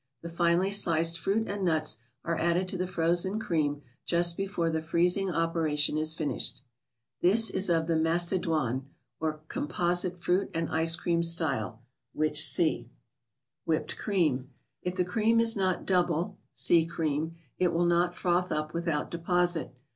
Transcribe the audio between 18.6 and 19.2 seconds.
without